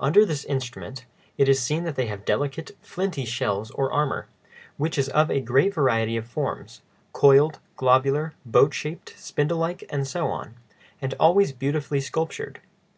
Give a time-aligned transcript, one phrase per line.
[0.00, 1.04] Under this instrument
[1.36, 4.26] it is seen that they have delicate, flinty shells or armor,
[4.78, 10.28] which is of a great variety of forms,—coiled, globular, boat shaped, spindle like, and so
[10.28, 12.62] on,—and always beautifully sculptured.